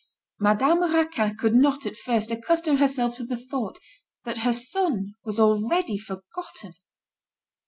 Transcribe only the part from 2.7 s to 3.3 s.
herself to